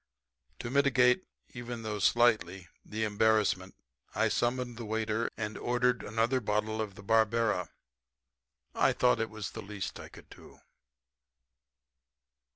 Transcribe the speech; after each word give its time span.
To 0.57 0.71
mitigate, 0.71 1.25
even 1.51 1.83
though 1.83 1.99
slightly, 1.99 2.67
the 2.83 3.03
embarrassment 3.03 3.75
I 4.15 4.29
summoned 4.29 4.75
the 4.77 4.83
waiter 4.83 5.29
and 5.37 5.55
ordered 5.59 6.01
another 6.01 6.39
bottle 6.41 6.81
of 6.81 6.95
the 6.95 7.03
Barbera. 7.03 7.67
I 8.73 8.93
thought 8.93 9.19
it 9.21 9.29
was 9.29 9.51
the 9.51 9.61
least 9.61 9.99
I 9.99 10.09
could 10.09 10.27
do. 10.31 10.57